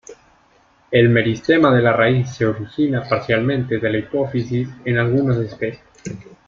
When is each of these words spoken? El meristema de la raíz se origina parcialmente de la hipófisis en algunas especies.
El 0.89 1.09
meristema 1.09 1.71
de 1.71 1.83
la 1.83 1.93
raíz 1.93 2.33
se 2.33 2.47
origina 2.47 3.07
parcialmente 3.07 3.77
de 3.77 3.91
la 3.91 3.97
hipófisis 3.99 4.67
en 4.83 4.97
algunas 4.97 5.37
especies. 5.37 5.83